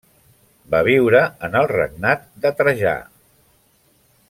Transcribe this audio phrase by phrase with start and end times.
[0.75, 2.97] Va viure en el regnat de Trajà.